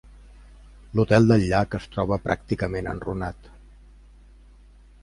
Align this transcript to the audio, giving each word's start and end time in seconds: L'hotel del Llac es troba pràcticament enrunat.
L'hotel 0.99 1.27
del 1.31 1.45
Llac 1.51 1.77
es 1.81 1.87
troba 1.97 2.19
pràcticament 2.25 2.91
enrunat. 2.95 3.55